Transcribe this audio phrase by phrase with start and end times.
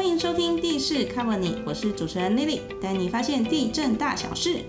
[0.00, 4.64] 欢迎收听地势 Cover 你，我是主持人 Lily，带你发现地震大小事。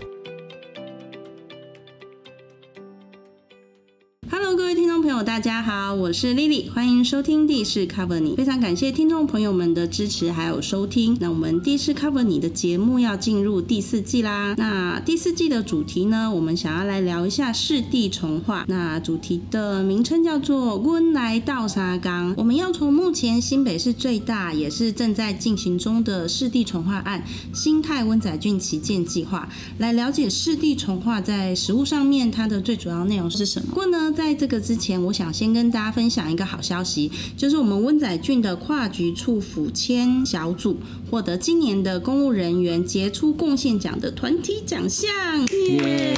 [5.24, 8.36] 大家好，我是 Lily，欢迎收听地势 Cover 你。
[8.36, 11.16] 非常感谢听众朋友们的支持还有收听。
[11.20, 14.56] 那我们地势 Cover 你的节目要进入第四季啦。
[14.58, 18.66] 那第四季的主题呢，我们想要来聊一下市地重化。
[18.68, 22.34] 那主题的名称叫做“温来倒沙冈”。
[22.38, 33.68] 我们要从目前新北市最大也是正在进行中的市地重化案——新泰温仔郡旗舰计划，来了解市地重化在实务上面它的最主要内容是什么。
[33.70, 40.78] 不过呢，在这个之前，我想先跟大家分享一个好消息，就是我们温仔郡的跨局处府签小组
[41.10, 45.10] 获得今年的公务人员杰出贡献奖的团体奖项，
[45.70, 46.14] 耶！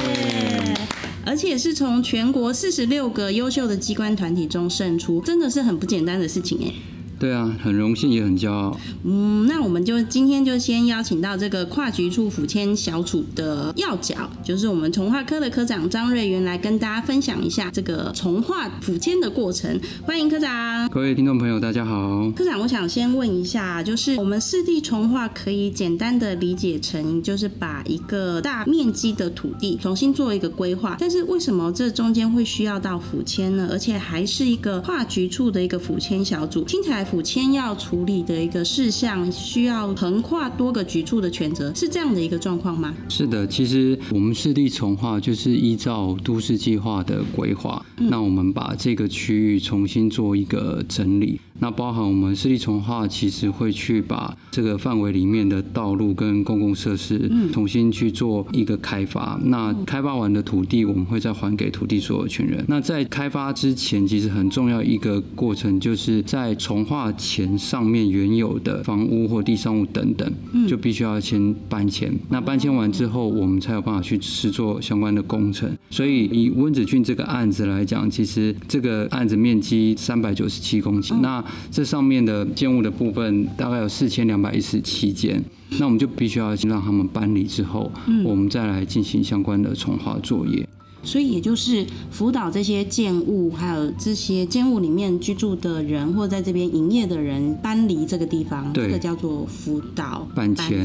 [1.26, 6.93] 而且是从全国四十六个优秀的机关团体中胜出，真的是很不简单的事情哎。
[7.18, 8.78] 对啊，很荣幸也很骄傲。
[9.04, 19.80] 嗯，那我们就今天就先邀请到这个跨局处府迁小组的要角，就是我们从化科的科长张瑞元来跟大家分享一下这个从化府迁的过程。
[20.02, 20.88] 欢迎科长。
[20.90, 22.30] 各位听众朋友，大家好。
[22.32, 33.68] 科长，我想先问一下，就是我们四地从化可以简单的理解成，就是把一个大面积的土地重新做一个规划，但是为什么这中间会需要到府签呢？
[33.70, 37.03] 而且还是一个跨局处的一个府签小组，听起来。
[37.04, 42.94] 府签要处理的一个事项，需要横跨多个局处的权责，是这样的一个状况吗？
[43.08, 51.40] 是的，其实我们市地重划就是依照都市计划的规划，那我们把这个区域重新做一个整理。
[51.64, 57.18] 那包含我们市地重划，其实会去把这个范围里面的道路跟公共设施
[57.54, 59.40] 重新去做一个开发。
[59.44, 62.62] 那开发完的土地，我们会再还给土地所有权人。
[62.68, 70.30] 那在开发之前，其实很重要一个过程，就是在重划前上面原有的房屋或地上物等等，
[70.68, 72.12] 就必须要先搬迁。
[72.28, 75.74] 那搬迁完之后，我们才有办法去施做相关的工程。
[75.88, 85.42] 所以以温子俊这个案子来讲，其实这个案子面积三百九十七公顷，那这上面的建物的部分大概有四千两百一十七间，
[85.78, 87.90] 那我们就必须要先让他们搬离之后，
[88.24, 90.68] 我们再来进行相关的重划作业。
[91.02, 100.82] 所以也就是辅导这些建物，还有这些建物里面居住的人，或者在这边营业的人搬离这个地方，这个叫做辅导搬迁。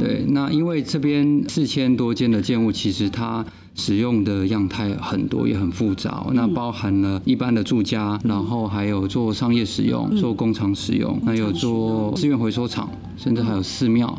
[0.00, 3.44] 对，那因为这边四千多间的建物，其实它。
[3.74, 6.24] 使用的样态很多，也很复杂。
[6.32, 14.18] 那包含了一般的住家，然后还有做商业使用、做工厂使用，还有做资源回收厂，甚至还有寺庙。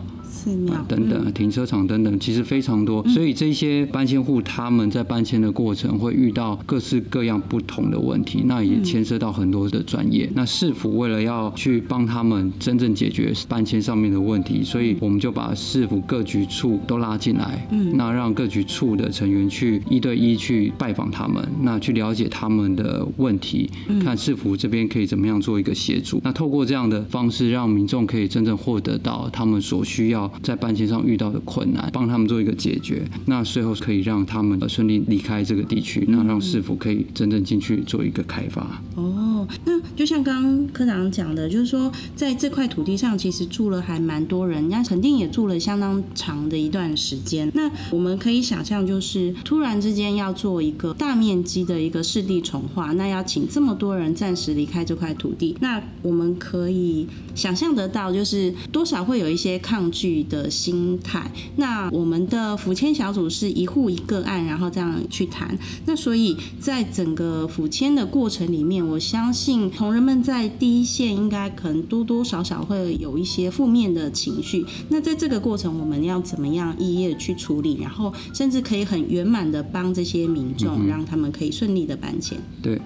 [0.87, 3.05] 等等，停车场等等，其实非常多。
[3.07, 10.29] 所以这些搬迁户他们在搬迁的过程会遇到各式各样不同的问题，那也牵涉到很多的专业。
[10.35, 23.69] 那市府为了要去帮他们真正解决搬迁上面的问题，所以我们就把市府各局处都拉进来，嗯，那让各局处的成员去一对一去拜访他们，那去了解他们的问题，
[24.03, 26.19] 看市府这边可以怎么样做一个协助。
[26.23, 30.31] 那透过这样的方式，让民众可以真正获得到他们所需要。
[30.41, 38.81] 在搬迁上遇到的困难，帮他们做一个解决，那最后可以让他们顺利离开这个地区，那让市府可以真正进去做一个开发。
[38.95, 47.51] 哦，那就像刚刚科长讲的，就是说在这块土地上，其实住了还蛮多人，人家肯定也住了相当长的一段时间。
[47.53, 60.22] 那我们可以想象，就是突然之间要做一个大面积的一个湿地重化，那要请这么多人暂时离开这块土地，那我们可以想象得到，就是多少会有一些抗拒。
[60.23, 65.57] 的心态，那我们的府签小组是一户一个案，然后这样去谈。
[65.85, 74.65] 那所以在整个府签的过程里面，我相信同仁们在第一线应该可能多多少少会有一些负面的情绪。
[74.89, 82.37] 那在这个过程，我们要怎么样一一的去处理，然后甚至可以很圆满的帮这些民众，让他们可以顺利的搬迁。
[82.61, 82.79] 对。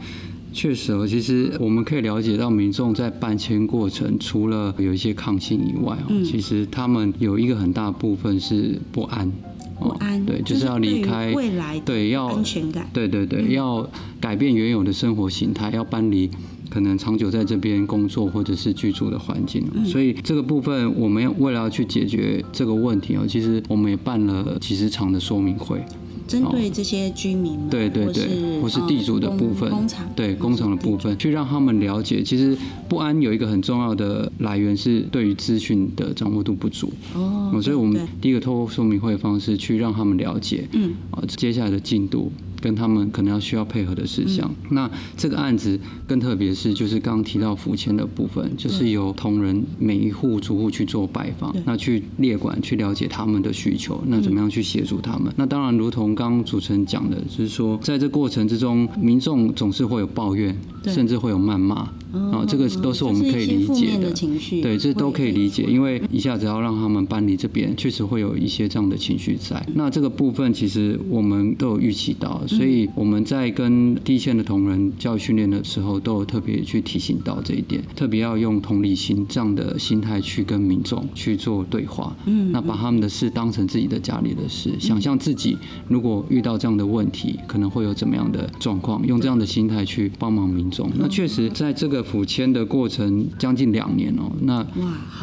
[0.53, 9.31] 确实哦，其实我们可以了解到，民众在搬迁过程，除了有一些抗性以外哦，其实他们有一个很大部分是不安，
[9.79, 13.87] 不安，对，就是要离开未来，对，要安全感，对对对，要
[14.19, 16.29] 改变原有的生活形态，要搬离
[16.69, 19.63] 可能长久在这边工作或者是居住的环境。
[19.85, 25.79] 所以这个部分，我们要为了要去解决这个问题哦，其实我们也办了几十场的说明会。
[26.27, 32.57] 针对这些居民，对对对，或是地主的部分，工厂，对工厂的部分，去让他们了解，其实
[32.89, 36.91] 不安有一个很重要的来源是对于资讯的掌握度不足。
[37.15, 42.31] 哦，所以我们第一个透过说明会的方式去让他们了解，嗯，啊，接下来的进度。
[42.67, 44.53] 跟他们可能要需要配合的事项。
[44.71, 55.31] 那这个案子更特别是，就是刚刚提到福签的部分，就是由同仁每一户住户去做拜访，那去列管去了解他们的需求，那怎么样去协助他们？
[55.37, 60.53] 那当然，如同刚刚主持人讲的，就是说在这过程之中，民众总是会有抱怨，
[60.83, 61.87] 甚至会有谩骂。
[62.13, 69.61] 啊，这个都是我们可以理解的情绪，对，这都可以理解，因为一下子要让他们搬离这边，确实会有一些这样的情绪在。
[69.75, 82.15] 那这个部分其实我们都有预期到，所以我们在跟第一线的同仁教育训练的时候，都有特别去提醒到这一点，特别要用同理心这样的心态去跟民众去做对话。
[82.25, 85.57] 嗯，那把他们的事当成自己的家里的事，想象自己
[85.89, 90.89] 如果遇到这样的问题，可能会有怎么样的状况，用这样的心态去帮忙民众。
[90.97, 91.96] 那确实在这个。
[92.03, 94.65] 府签的过程将近两年哦，那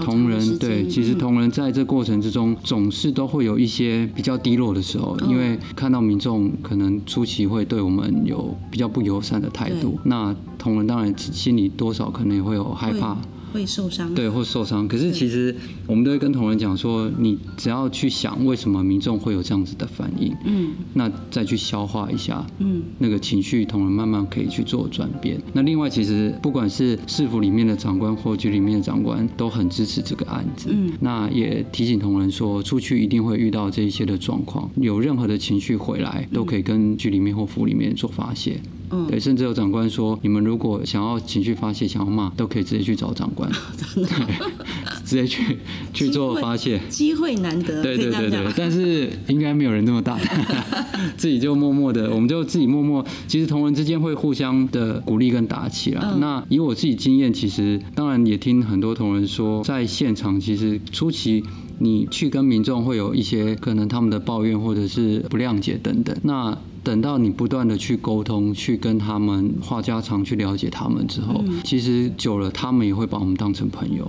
[0.03, 13.17] 同仁对，其实同仁在这过程之中总是都会有一些比较低落的时候，因为看到民众可能初期会对我们有比较不友善的态度，那同仁当然心里多少可能也会有害怕。
[13.55, 14.89] 会受伤，对，会受伤。
[14.89, 15.55] 可是其实
[15.87, 25.41] 我们都会跟同仁讲说，你只要去想为什么民众会有这样子的反应，嗯，那再去消化一下，嗯，那个情绪，同仁慢慢可以去做转变。
[25.53, 38.61] 那另外，其实不管是市府里面的长官或局里面的长官，都很支持这个案子，嗯，那也提醒同仁说，出去一定会遇到这一些的状况，有任何的情绪回来，都可以跟局里面或府里面做发泄。
[39.09, 43.51] 对，甚至有长官说，你们如果想要情绪发泄、想要骂，都可以直接去找长官，
[43.95, 44.05] 对，
[45.05, 45.59] 直接去
[45.93, 46.81] 去做发泄。
[46.89, 50.65] 机会难得，对对对对，但是应该没有人那么大胆，
[51.17, 53.05] 自己就默默的，我们就自己默默。
[53.27, 56.17] 其实同仁之间会互相的鼓励跟打气啦。
[56.21, 61.43] 那以我自己经验，其实当然也听很多同仁说，在现场其实初期
[61.79, 66.57] 你去跟民众会有一些可能他们的抱怨或者是不谅解等等，那。
[66.85, 74.07] 等到你不断的去沟通，去跟他们话家常，去了解他们之后，其实久了，他们也会把我们当成朋友。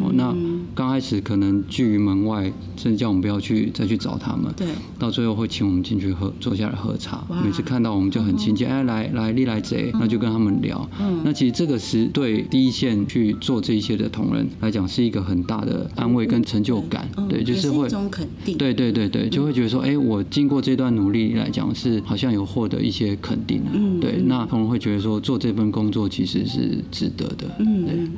[0.00, 0.34] 哦，那
[0.74, 2.44] 刚开始可能拒于门外，
[2.76, 4.52] 甚至叫我们不要去再去找他们。
[4.56, 4.66] 对，
[4.98, 7.24] 到最后会请我们进去喝，坐下来喝茶。
[7.44, 10.88] 每次看到我们就很亲切，哎，来来，历来贼，那就跟他们聊。
[11.00, 17.08] 嗯，那其实这个是对第一线去做这一些的同仁来讲，是一个很大的安慰跟成就感。
[17.28, 18.56] 对，就是会一种肯定。
[18.56, 23.70] 对对对对，就会觉得说，哎，我经过这段努力来讲，是好像有获得一些肯定的。
[23.74, 27.46] 嗯，对，那同仁会觉得说，做这份工作其实是值得的。
[27.58, 28.08] 嗯，对。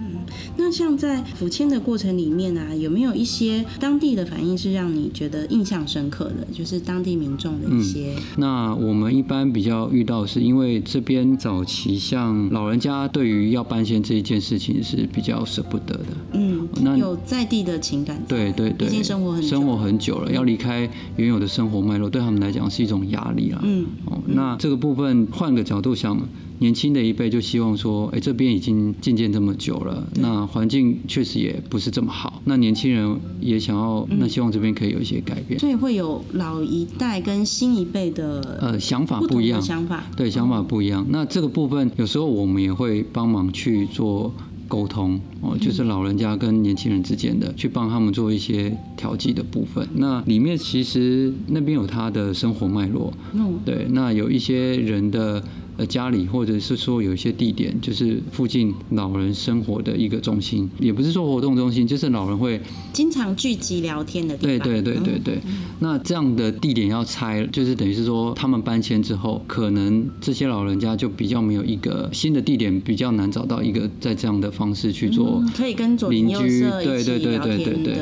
[0.57, 6.47] 那像在福签的过程里面啊，有没有一些当地的反应是让你觉得印象深刻的？
[6.53, 8.13] 就是当地民众的一些。
[8.37, 16.07] 那我们一般比较遇到，是因为这边早期像老人家对于要搬迁这一件事情是比较舍不得的。
[16.33, 18.23] 嗯，那有在地的情感。
[18.29, 23.61] 对对对，已经生活很生活很久了，要离开原有的生活脉络，对他们来讲是一种压力啊。
[23.63, 26.19] 嗯，哦，那这个部分换个角度想。
[26.61, 32.43] 年轻的一辈就希望说，哎，这边已经进建这么久了，那环境确实也不是这么好。
[32.47, 35.59] 那年轻人也想要，那希望这边可以有一些改变。
[35.61, 41.07] 所以会有老一代跟新一辈的呃想法不一样，想法对想法不一样。
[41.11, 44.33] 那这个部分有时候我们也会帮忙去做
[44.67, 49.87] 沟通哦，就是老人家跟年轻人之间的，去帮他们做一些调剂的部分。
[49.95, 55.41] 那里面其实那边有他的生活脉络，嗯，对，那有一些人的。
[55.79, 62.61] 呃，家里或者是说有一些地点，就是附近老人生活的一个中心，也不是说活动中心，就是老人会
[62.93, 64.59] 经常聚集聊天的地方。
[64.59, 65.39] 对对对对对。
[65.79, 77.97] 那这样的地点要拆，就是等于是说他们搬迁之后，可能这些老人家就比较没有一个新的地点，比较难找到一个在这样的方式去做可以跟邻居对对对对对。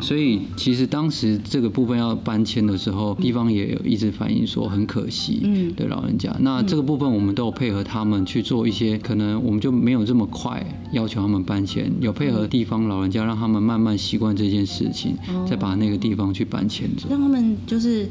[0.00, 6.36] 所以其实当时这个部分要搬迁的时候，地方也有一直反映说很可惜，嗯，对老人家。
[6.40, 7.11] 那这个部分。
[7.12, 15.16] 我们都有配合他们去做一些，可能我们就没有这么快要求他们搬迁，有配合地方老人家，让他们慢慢习惯这件事情，
[15.48, 17.08] 再把那个地方去搬迁走。
[17.10, 18.08] 让他们就是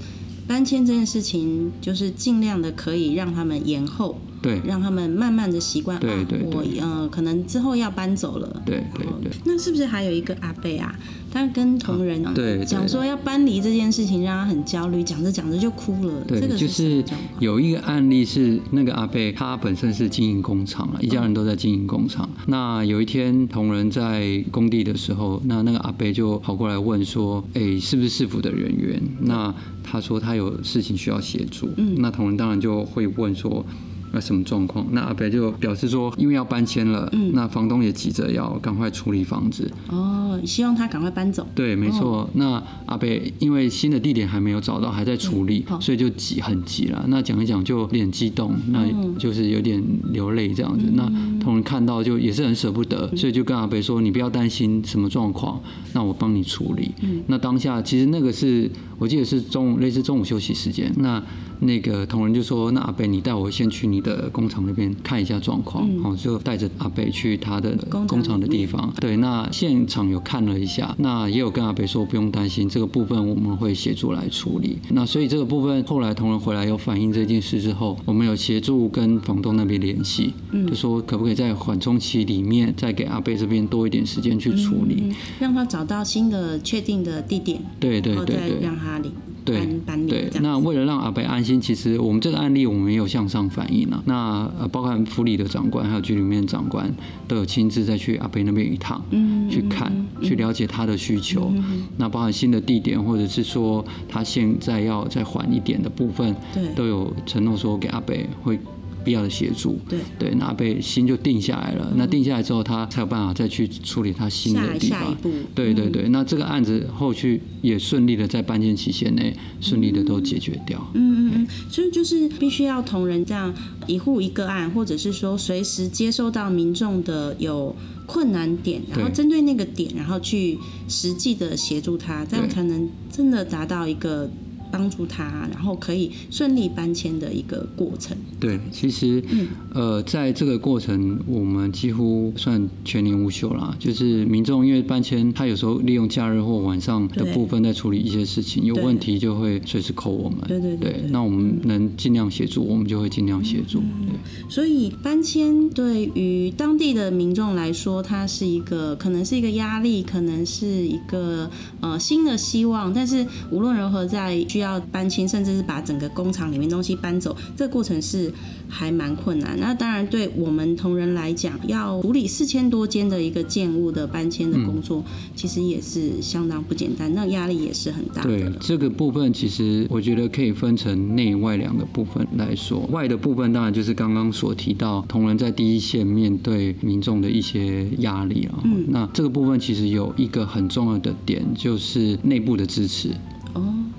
[0.52, 4.18] 搬迁这件事情，就是尽量的可以让他们延后。
[4.42, 6.00] 对，让他们慢慢的习惯。
[6.00, 8.62] 对对我呃，可能之后要搬走了。
[8.66, 9.32] 对对对。
[9.46, 10.94] 那是不是还有一个阿贝啊？
[11.32, 16.26] 他跟同仁对讲说要搬离这件事情，让他很焦虑，讲着讲着就哭了。
[16.28, 17.04] 对，就是
[17.40, 22.28] 有一个案例是那个阿贝，他本身是经营工厂了，一家人都在经营工厂。
[22.48, 29.54] 那有一天同仁在工地的时候，那那个阿贝就跑过来问说：“哎，是不是市府的人员？”那
[29.92, 31.70] 他说他有事情需要协助。
[31.78, 31.96] 嗯。
[31.98, 33.66] 那同仁当然就会问说。
[34.14, 34.86] 那什么状况？
[34.92, 39.72] 那阿北就表示说，因为要搬迁了，嗯那房东也急着要赶快处理房子。
[39.88, 41.48] 哦，希望他赶快搬走。
[41.56, 42.30] 对，没错。
[42.34, 47.04] 那阿北因为新的地点还没有找到，还在处理嗯，所以就急很急了。
[47.08, 50.86] 那讲一讲就有点激动，那嗯就是有点流泪这样子。
[50.94, 51.04] 那
[51.40, 55.62] 同仁看到就也是很舍不嗯得，所以就跟阿北说：“你不要担心什么状况，
[55.94, 61.22] 那我帮你处理。”嗯那当下其实那个是我记得是中午类似中午休息时间，那
[61.60, 68.92] 那个同仁就说：“那阿北，你带我先去你的工厂那边看一下状况。”好，就带着阿北去他的嗯工厂的地方。
[69.00, 74.78] 对，那现场有看了一下，那也有跟阿北说不用担心，这个部分我们会协助来处理。
[74.90, 85.04] 那所以这个部分后来同仁回来有反映这件事之后，我们有协助跟房东那边联系，嗯就说可不可以在缓冲期里面再给阿北这边多一点时间去处理。
[85.10, 88.60] 嗯，让他找到新的确定的地点，对对对对。
[88.62, 89.00] 让他
[89.46, 90.44] 搬搬离对这，样。
[90.44, 94.02] 那为了让阿北安心，其实我们这个案例我们也有向上反映了。
[94.06, 96.92] 那呃，包含府里的长官还有局里面的长官
[97.28, 101.52] 都有亲自再去阿北那边一趟，嗯去看、去了解他的需求。
[101.98, 108.60] 那包含新的地点，或者是说他现在要再缓一点的部分，对都有承诺说给阿北会
[109.04, 109.80] 必要的协助。
[109.90, 110.00] 对。
[110.20, 111.92] 对，那阿北心就定下来了。
[111.96, 115.00] 那定下来之后，他才有办法再去处理他新的下地方。
[115.00, 120.80] 下一步，对对对，那这个案子后续也顺利的在搬迁期限内顺利的都解决掉。
[120.94, 123.54] 嗯嗯嗯，所以就是必须要同仁这样
[123.88, 134.30] 一户一个案，或者是说随时接收到民众的有困难点，然后对针对那个点，然后去实际的协助他，这样才能真的达到一个
[134.72, 138.16] 帮助他，然后可以顺利搬迁的一个过程。
[138.40, 143.76] 对，其实、嗯呃，在这个过程，我们几乎算全年无休啦。
[143.78, 150.40] 就是民众因为搬迁，他有时候利用假日或晚上的部分在处理一些事情，有问题就会随时扣我们。
[150.48, 153.80] 对对对对那我们能尽量协助，我们就会尽量协助。
[153.80, 154.50] 嗯对。
[154.50, 161.50] 所以搬迁对于当地的民众来说，它是一个可能是一个压力，可能是一个
[161.82, 162.94] 呃新的希望。
[162.94, 168.32] 但是无论如何，在需要搬迁，甚至是把整个工厂里面东西搬走，这个过程是
[168.70, 169.60] 还蛮困难。
[169.60, 175.04] 那当然，对我们同仁来讲，要处理四千多间的一个建物的搬迁的工作，
[175.36, 178.30] 其实也是相当不简单，那压力也是很大的。
[178.30, 182.80] 对这个部分，其实我觉得可以分成内外两个部分来说。
[182.92, 188.60] 外的部分当然就是刚刚所提到，同仁在第一线面对民众的一些压力啊。
[188.64, 193.10] 嗯那这个部分其实有一个很重要的点，就是内部的支持。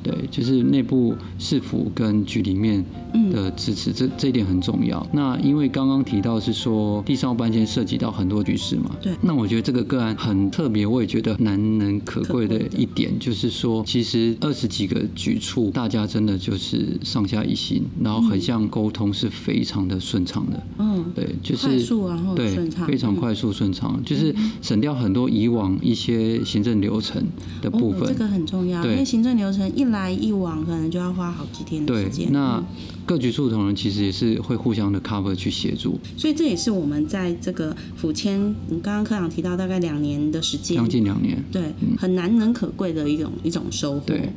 [0.02, 2.84] 对，就是内部市府跟局里面
[3.32, 5.04] 的支持，这这一点很重要。
[5.12, 20.62] 那因为刚刚提到是说地上搬迁涉及到很多局势嘛，对那我觉得这个个案很特别，我也觉得难能可贵的一点就是说，其实二十几个局处，大家真的就是上下一心，然后横向沟通是非常的顺畅的。
[20.78, 27.22] 嗯，对，就是快速然后对顺畅，嗯非常快速顺畅，就是省掉很多以往一些行政流程
[27.60, 28.08] 的部哦，分。
[28.08, 32.64] 这个很重要，因为行政流程一来一往，可能就要花好几天的时间。，那嗯
[33.04, 41.42] 各局处同仁其实也是会互相的 cover 去协助，所以这也是我们在这个府签，你刚刚科长提到大概两年的时间将，近两年。
[41.50, 41.62] 对，
[41.98, 44.00] 很难能可贵的一种一种收获。
[44.06, 44.28] 对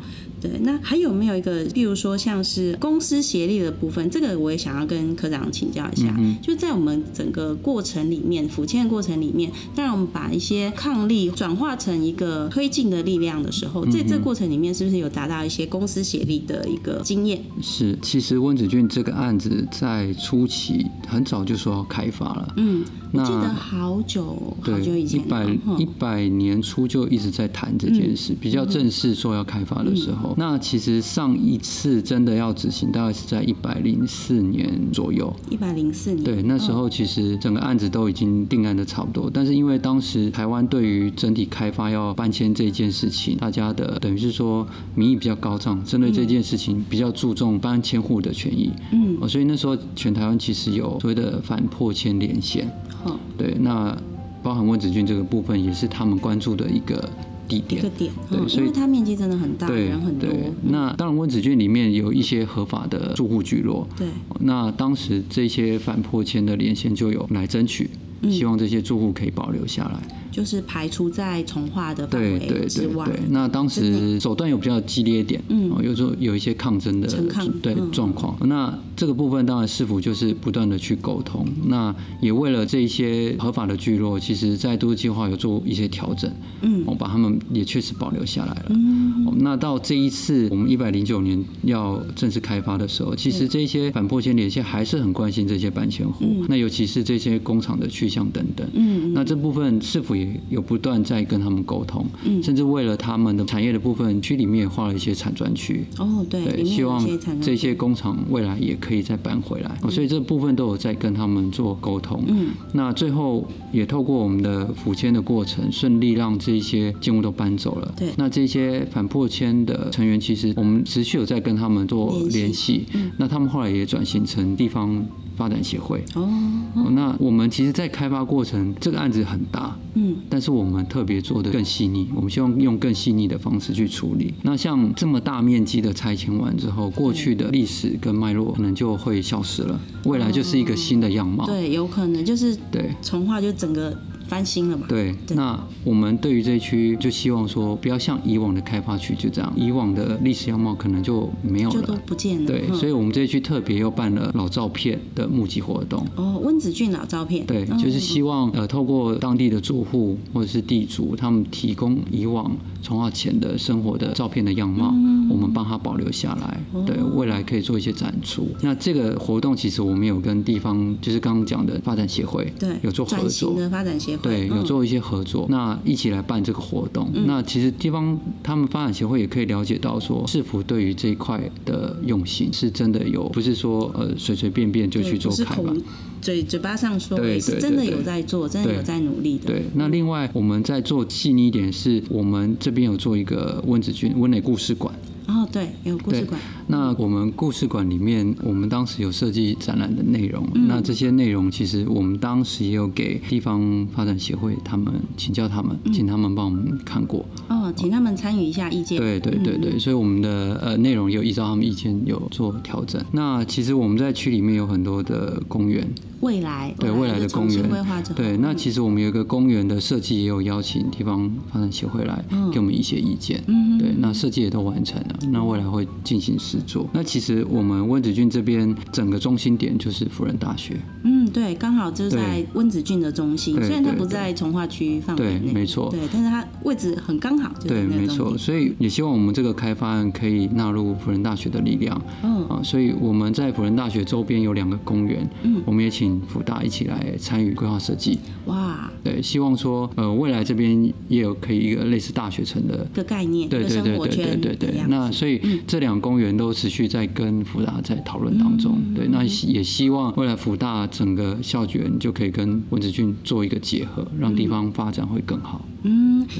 [0.47, 6.13] 对，那还有没有一个，比如说像是公司协力的部分，这个我也想要跟科长请教一下。
[6.17, 17.41] 嗯就在我们整个过程里面，府签的过程里面，当然我们把一些抗力转化成一个推进的力量的时嗯候，在这过程里面，是不是有达到一些公司协力的一个经验？
[17.61, 35.34] 是，其实温子俊这个案子在初期很早就说要开发了，嗯，我那记得好久好，久以前，一百嗯一百年初就一直在谈这件事，比较正式说要开发的时候，那其实上一次真的要执行，大概是在一百零四年左右。
[35.50, 52.70] 一百零四年，对，那时候其实整个案子都已经定案的差不多，但是因为当时台湾对于整体开发要搬迁这件事情，大家的等于是说民意比较高涨，针对这件事情比较注重搬迁户的权益，嗯，哦，所以那时候全台湾其实有所谓的反破迁连线，
[53.04, 53.18] 好。
[53.38, 53.98] 对，那
[54.42, 57.10] 包含温子俊这个部分也是他们关注的一个
[57.47, 57.89] 地一点个。
[57.89, 60.29] 点，嗯，对所以因为它面积真的很大，对人很多，
[60.63, 64.07] 那当然温子俊里面有一些合法的住户聚落，对，
[64.39, 67.89] 那当时这些反破迁的连线就有来争取，
[68.29, 70.01] 希望这些住户可以保留下来。
[70.36, 73.06] 就是排除在从化的范围对对之外。
[73.06, 78.36] 对对，那当时手段有比较激烈一点，嗯哦，有时候有一些抗争的抗对嗯状况。
[78.46, 86.30] 那这个部分当然市府就是不断的去沟通，那也为了这一些合法的聚落，其实在都市计划有做一些调整，
[86.63, 88.65] 嗯我把他们也确实保留下来了。
[88.72, 98.68] 嗯哦那到这一次我们一百零九年要正式开发的时候，其实这些反破迁连线还是很关心这些搬迁户，那尤其是这些工厂的去向等等。
[98.74, 105.86] 嗯那这部分市府也有不断在跟他们沟通，嗯甚至为了他们的产业的部分，区里面也划了一些产专区。
[105.98, 107.05] 哦，对，对，希望
[107.41, 112.24] 这些工厂未来也可以再搬回来，哦所以这部分都有在跟他们做沟通。
[112.27, 117.94] 嗯，那最后也透过我们的府迁的过程，顺利让这些建物都搬走了。
[117.98, 122.86] 对那这些反破迁的成员，其实我们持续有在跟他们做联系联系。
[123.17, 125.05] 那他们后来也转型成地方
[125.36, 126.04] 发展协会。
[126.15, 126.30] 哦，
[126.75, 134.34] 哦，那我们其实，在开发过程，这个案子很大，嗯，但是我们特别做的更细腻，我们希望用更细腻的方式去处理。
[134.44, 141.46] 那像这么大面积的拆迁完之后，过去的历史跟脉络可能就会消失了，未来就是一个新的样貌。
[141.46, 144.86] 对，有可能就是对从化就整个翻新了嘛。
[144.88, 152.01] 对，对那我们对于这一区就希望说，不要像以往的开发区就这样，以往的历史样貌可能就没有就都了。
[152.05, 152.48] 不见了。
[152.48, 156.05] 对，嗯所以我们这一区特别又办了老照片的募集活动。
[156.15, 157.46] 哦，温子俊老照片。
[157.46, 162.55] 对，嗯就是希望呃，透过当地的住户或者是地主，他们提供以往
[162.86, 168.48] 从化前的生活的照片的样貌，嗯我们帮他保留下来，哦对未来可以做一些展出。
[168.62, 173.56] 那这个活动其实我们有跟地方，就是刚刚讲的发展协会，对有做合作。
[173.60, 174.22] 的发展协会。
[174.22, 177.10] 对，有嗯做一些合作，那一起来办这个活动。
[177.25, 185.86] 那其实地方他们发展协会也可以了解到说，市府对于这一块的用心是真的有，不是说呃随随便便就去做开发不是口。
[186.25, 189.46] 嘴嘴巴上说，是真的有在做，真的有在努力的。
[189.46, 194.91] 对，那另外我们在做细腻一点，是我们这边有做一个温子君温磊故事馆。
[195.27, 196.41] 哦，对，有故事对馆。
[196.67, 200.48] 那我们故事馆里面，我们当时有设计展览的内容。
[200.55, 207.24] 嗯那这些内容其实我们当时也有给地方发展协会他们请教他们，请他们帮我们看过。
[207.50, 209.00] 哦，请他们参与一下意见。
[209.00, 213.03] 对对对对，所以我们的呃内容有依照他们意见有做调整。
[213.12, 215.88] 那其实我们在区里面有很多的公园，
[216.22, 217.67] 未来对未来的公园。
[217.69, 222.51] 规划对，那其实我们有一个公园的设计，也有邀请地方发展协会来嗯。
[222.51, 223.43] 给我们一些意见。
[223.48, 226.88] 嗯对，那设计也都完成了，那未来会进行试做。
[226.93, 234.00] 那其实我们温子俊这边整个中心点就是辅仁大学，嗯，对，刚好就是在温子俊的中心，虽然它对对。
[234.00, 235.89] 不在从化区范围对内，没错。
[235.89, 238.38] 对，但是它位置很刚好，就对，没错。
[238.38, 241.99] 所以也希望我们这个开发案可以纳入辅仁大学的力量。
[242.23, 242.45] 嗯。
[242.47, 245.62] 啊，所以我们在辅仁大学周边有两个公园，嗯。
[245.65, 248.20] 我们也请辅大一起来参与规划设计。
[248.46, 258.78] 哇，对，希望说呃未来这边也有可以一个类似大学城的的概念，对对对对对对那所以这两公园都持续在跟福大在讨论当中。
[258.78, 265.65] 嗯对，那也希望未来福大整个校园就可以跟文子俊做一个结合，让地方发展会更好。
[265.68, 265.74] 嗯，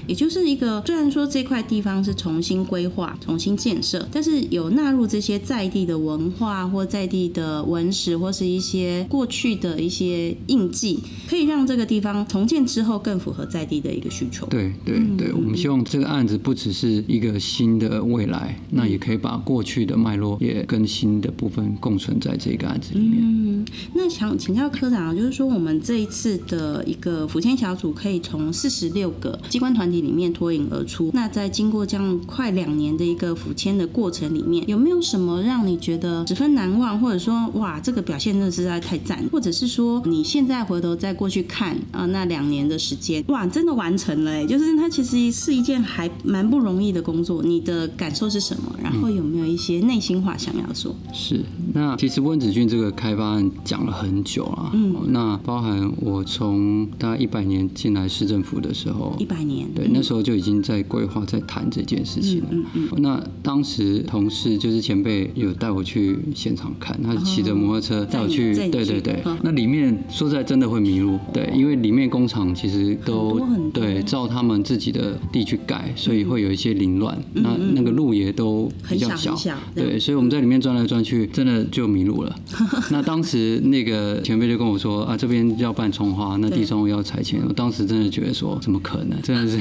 [0.08, 14.46] 也就是一个，虽然说这块地方是重新规划、重新建设，但是有纳入这些在地的文化或在地的文史，或是一些过去的一些印记，可以让这个地方重建之后更符合在地的一个需求。
[14.48, 23.20] 对对嗯对，我们希望这个案子不只是一个新的未来，那也可以把过去的脉络也跟新的部分共存在这个案子里面。
[23.22, 23.45] 嗯，
[23.94, 31.12] 那想请教科长啊，就是说我们这一次的一个福签小组可以从四十六个机关团体里面脱颖而出。
[31.14, 47.44] 那在经过这样快两年的一个福签的过程里面，有没有什么让你觉得十分难忘，或者说哇这个表现真的实在太赞，或者是说你现在回头再过去看啊、那两年的时间，哇真的完成了哎，就是它其实是一件还蛮不容易的工作。
[47.44, 48.76] 你的感受是什么？
[48.82, 50.96] 然后有没有一些内心话想要说？
[51.14, 51.42] 是，
[51.74, 62.48] 那其实温子俊这个开发案讲了很久啊，嗯，那包含我从大概一百年进来市政府的时候一，百年，对，那时候就已经在规划、在谈这件事情了。
[62.52, 69.22] 嗯嗯那当时同事就是前辈有带我去现场看，他骑着摩托车带我去，对对对。
[69.26, 69.38] 嗯。
[69.44, 73.40] 那里面说实在真的会迷路，对，因为里面工厂其实都
[73.74, 77.18] 对照他们自己的地去盖，所以会有一些凌乱。
[77.34, 82.36] 那那个路也都比较嗯很小很小对，所以我们在里面转来转去，真的就迷路了。
[82.92, 87.42] 那当时时那个前辈就跟我说啊，这边要办葱花，那地中要拆迁。
[87.48, 89.22] 我当时真的觉得说，怎么可能？
[89.22, 89.60] 真的是，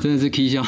[0.00, 0.62] 真的是 K 笑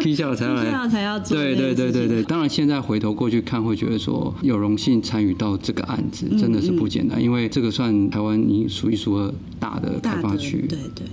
[0.00, 1.36] ，K 笑才要来，才要做。
[1.36, 2.22] 对对对对对。
[2.22, 10.64] 当然现在回头过去看，会觉得说有荣幸参与到这个案子，真的是不简单，因为这个算台湾你数一数二大的开发区。
[10.68, 11.06] 对对。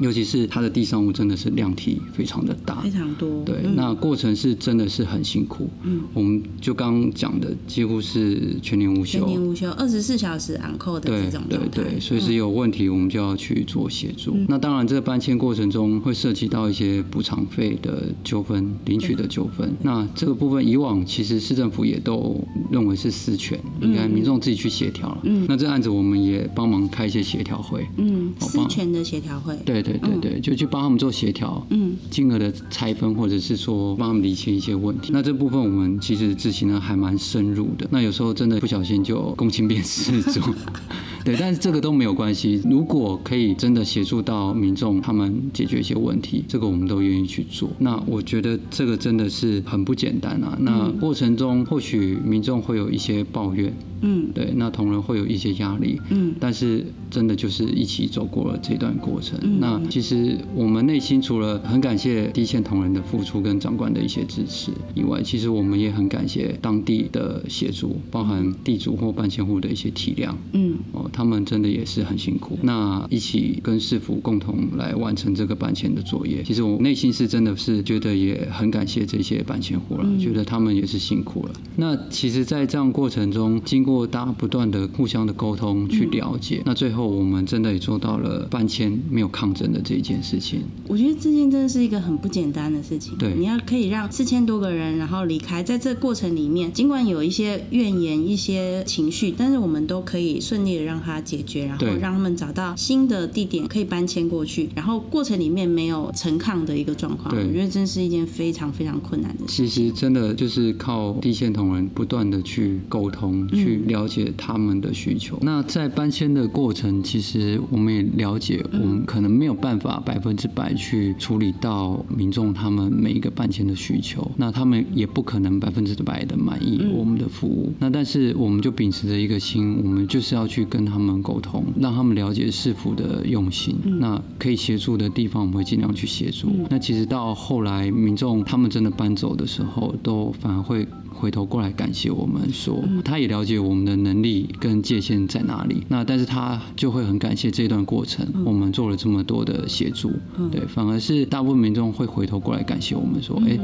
[0.00, 3.42] 尤其是它的地上物真的是量体非常的大，非常多。
[3.44, 5.68] 对，那过程是真的是很辛苦。
[5.82, 14.36] 嗯，我们就刚讲的，几乎是全年无休，全年无休，二十四小时昂扣的这种对对对，随时有问题我们就要去做协助。
[14.48, 19.74] 那当然，这个搬迁过程中会涉及到一些补偿费的纠纷、领取的纠纷。
[19.82, 25.18] 那这个部分以往其实市政府也都认为是私权，应该民众自己去协调了。
[25.24, 27.84] 嗯，那这案子我们也帮忙开一些协调会。
[27.96, 29.58] 嗯，私权的协调会。
[29.64, 29.87] 对。
[29.88, 35.10] 对对对，就去帮他们做协调，嗯，金额的拆分，或者是说帮他们理清一些问题。
[35.12, 37.86] 那这部分我们其实执行的还蛮深入的。
[37.90, 40.42] 那有时候真的不小心就公亲变事做。
[41.24, 42.62] 对，但是这个都没有关系。
[42.64, 47.68] 如果可以真的协助到民众，他们解决一些问题，这个我们都愿意去做。
[47.78, 50.56] 那我觉得这个真的是很不简单啊。
[50.60, 53.72] 那过程中或许民众会有一些抱怨。
[54.00, 59.36] 嗯，对，那同仁会有一些压力，嗯，但是真的就是一起走过了这段过程。
[59.58, 72.58] 那其实我们内心除了很感谢一线同仁的付出跟长官的一些支持以外，其实我们也很感谢当地的协助，包含地主或搬迁户的一些体谅，嗯，哦，他们真的也是很辛苦。
[72.62, 81.52] 那一起跟市府共同来完成这个搬迁的作业，其实我内心是真的是觉得也很感谢这些搬迁户了，觉得他们也是辛苦了。
[81.76, 90.62] 那其实，在这样过程中，经过大家不断的互相的沟通去了解，那最后我们真的也做到了搬迁没有抗争的这一件事情。
[90.86, 93.16] 我觉得这件真的是一个很不简单的事情。
[93.18, 107.34] 对，你要可以让四千多个人然后离开，在这过程里面，尽管有一些怨言、一些情绪，但是我们都可以顺利的让它解决，然后让他们找到新的地点可以搬迁过去，然后过程里面没有陈抗的一个状况。
[107.34, 109.66] 对，我觉得真是一件非常非常困难的事情。
[109.66, 114.18] 其实真的就是靠地线同仁不断的去沟通，去了解。
[114.36, 115.38] 他们的需求。
[115.42, 124.30] 那在搬迁的过程，其实我们也了解，我们可能没有办法百分之百去处理到民众他们每一个搬迁的需求。
[124.36, 127.72] 那他们也不可能百分之百的满意我们的服务。
[127.78, 133.76] 那但是我们就秉持着一个心，我们就是要去跟他们沟通，让他们了解市府的用心。
[134.00, 136.50] 那可以协助的地方，我们会尽量去协助。
[136.68, 140.86] 那其实到后来，民众他们真的搬走的时候，都反而会。
[141.18, 145.82] 回头过来感谢我们，说他也了解我们的能力跟界限在哪里。
[145.88, 150.12] 那但是他就会很感谢这段过程，我们做了这么多的协助。
[150.52, 153.58] 对，反而是大部分民众会回头过来感谢我们，说：“哎，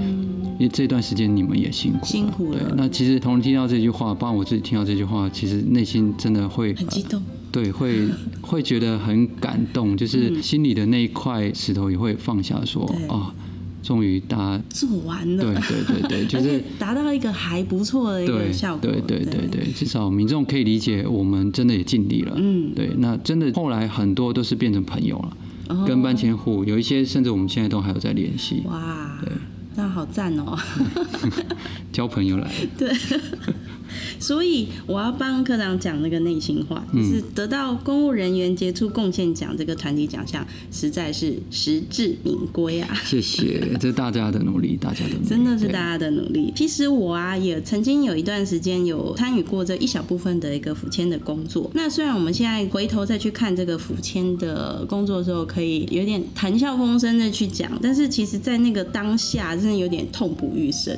[0.58, 7.22] 因为这段时间你们也辛苦，辛苦了。”对，那其实同仁听到这句话，包括我自己听到这句话，其实内心真的会很激动。
[7.52, 8.08] 对，会
[8.42, 13.32] 会觉得很感动，就是心里的那一块石头也会放下，说：“啊。”
[13.84, 18.90] 终于达做完了，对对对对， 就是达到一个还不错的一个效果。
[18.90, 22.32] 对对对对，至少民众可以理解，我们真的也尽力了。
[22.36, 28.62] 嗯，对，那真的后来很多都是变成朋友了，跟搬迁户有一些，甚至我们现在都还有在联系。
[28.64, 29.30] 哇，对，
[29.76, 30.56] 那好赞哦，
[31.92, 32.50] 交朋友来。
[32.78, 32.92] 对。
[34.18, 42.96] 所以我要帮科长讲那个内心话，就是得到公务人员杰出贡献奖这个团体奖项，实在是实至名归啊！
[43.04, 46.52] 谢谢，这是大家的努力，大家的努力，真的是大家的努力。
[46.56, 51.70] 其实我啊，也曾经有一段时间有参与过这一小部分的一个府签的工作。
[51.74, 60.96] 那虽然我们现在回头再去看这个府签的工作的时候，可以有点谈笑风生的去讲，但是其实在那个当下，真的有点痛不欲生，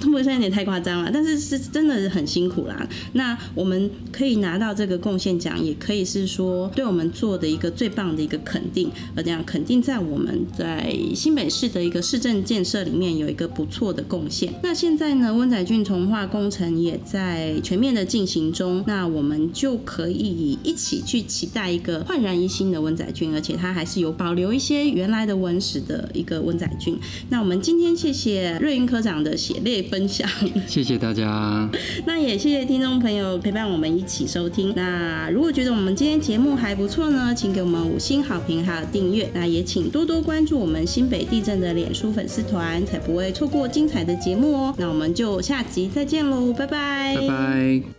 [0.00, 1.38] 痛不欲生有点太夸张了，但是。
[1.38, 2.88] 是真的是很辛苦啦。
[3.12, 14.52] 那我们可以拿到这个贡献奖，也可以是说对我们做的一个最棒的一个肯定，而这样肯定在我们在新北市的一个市政建设里面有一个不错的贡献。
[14.62, 26.98] 那现在呢，温仔郡重化工程也在全面的进行中，那我们就可以一起去期待一个焕然一新的温仔郡，而且它还是有保留一些原来的文史的一个温仔郡。
[27.30, 30.28] 那我们今天谢谢瑞云科长的血泪分享，
[30.66, 31.68] 谢谢大家。
[32.06, 34.72] 那也谢谢听众朋友陪伴我们一起收听。
[34.74, 39.28] 那如果觉得我们今天节目还不错呢，请给我们五星好评还有订阅。
[39.34, 44.74] 那也请多多关注我们新北地震的脸书粉丝团，才不会错过精彩的节目哦。
[44.78, 47.97] 那我们就下集再见喽，拜拜，拜拜。